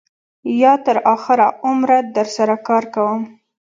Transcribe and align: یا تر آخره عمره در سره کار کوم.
یا 0.61 0.73
تر 0.85 0.97
آخره 1.15 1.47
عمره 1.67 1.97
در 2.15 2.27
سره 2.35 2.55
کار 2.67 2.83
کوم. 2.93 3.21